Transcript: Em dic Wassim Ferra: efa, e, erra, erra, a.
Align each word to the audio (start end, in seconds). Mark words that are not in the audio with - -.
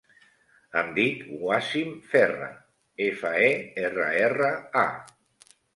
Em 0.81 0.87
dic 0.95 1.19
Wassim 1.43 1.93
Ferra: 2.15 2.49
efa, 3.11 3.35
e, 3.53 3.55
erra, 3.87 4.13
erra, 4.33 4.53
a. 4.89 5.51